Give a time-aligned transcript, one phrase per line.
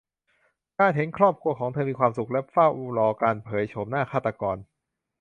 [0.79, 2.67] การเห็นครอบครัวของเธอมีความสุขและเฝ้า
[2.97, 4.57] รอการเผยโฉมหน้าฆาตกร